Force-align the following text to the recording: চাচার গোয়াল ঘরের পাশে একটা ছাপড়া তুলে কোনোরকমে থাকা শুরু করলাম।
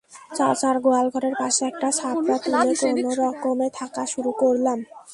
চাচার 0.37 0.75
গোয়াল 0.79 1.07
ঘরের 1.09 1.35
পাশে 1.39 1.61
একটা 1.65 1.89
ছাপড়া 1.91 2.37
তুলে 2.43 2.69
কোনোরকমে 2.81 3.67
থাকা 3.73 4.03
শুরু 4.05 4.31
করলাম। 4.41 4.79